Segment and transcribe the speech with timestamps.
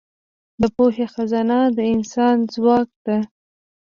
[0.61, 3.17] د پوهې خزانه د انسان ځواک ده.